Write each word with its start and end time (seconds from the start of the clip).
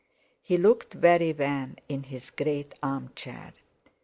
He 0.41 0.57
looked 0.57 0.95
very 0.95 1.31
wan 1.31 1.75
in 1.87 2.01
his 2.01 2.31
great 2.31 2.73
armchair. 2.81 3.53